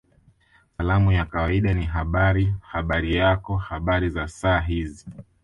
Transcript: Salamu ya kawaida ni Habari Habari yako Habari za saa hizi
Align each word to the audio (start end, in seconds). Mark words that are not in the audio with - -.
Salamu 0.77 1.11
ya 1.11 1.25
kawaida 1.25 1.73
ni 1.73 1.85
Habari 1.85 2.55
Habari 2.61 3.15
yako 3.15 3.57
Habari 3.57 4.09
za 4.09 4.27
saa 4.27 4.59
hizi 4.59 5.05